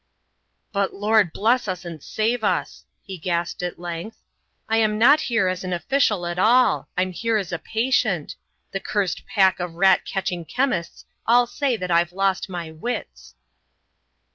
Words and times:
"But 0.71 0.95
Lord 0.95 1.31
bless 1.31 1.67
us 1.67 1.85
and 1.85 2.01
save 2.01 2.43
us!" 2.43 2.85
he 3.03 3.19
gasped, 3.19 3.61
at 3.61 3.77
length; 3.77 4.17
"I'm 4.67 4.97
not 4.97 5.21
here 5.21 5.47
as 5.47 5.63
an 5.63 5.73
official 5.73 6.25
at 6.25 6.39
all. 6.39 6.87
I'm 6.97 7.11
here 7.11 7.37
as 7.37 7.51
a 7.51 7.59
patient. 7.59 8.33
The 8.71 8.79
cursed 8.79 9.27
pack 9.27 9.59
of 9.59 9.75
rat 9.75 10.03
catching 10.03 10.43
chemists 10.43 11.05
all 11.27 11.45
say 11.45 11.77
that 11.77 11.91
I've 11.91 12.13
lost 12.13 12.49
my 12.49 12.71
wits." 12.71 13.35